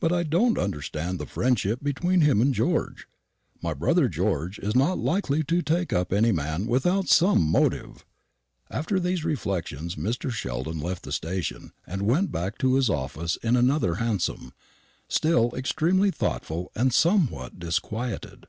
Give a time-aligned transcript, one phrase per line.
[0.00, 3.08] But I don't understand the friendship between him and George.
[3.62, 8.04] My brother George is not likely to take up any man without some motive."
[8.70, 10.30] After these reflections Mr.
[10.30, 14.52] Sheldon left the station and went back to his office in another hansom,
[15.08, 18.48] still extremely thoughtful and somewhat disquieted.